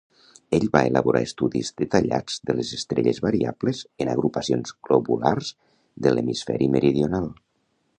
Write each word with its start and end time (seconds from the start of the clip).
Ell 0.57 0.63
va 0.75 0.79
elaborar 0.91 1.21
estudis 1.27 1.69
detallats 1.81 2.39
de 2.51 2.57
les 2.61 2.73
estrelles 2.79 3.21
variables 3.27 3.85
en 4.07 4.13
agrupacions 4.17 4.77
globulars 4.89 5.55
de 6.07 6.17
l'hemisferi 6.19 6.75
meridional. 6.79 7.35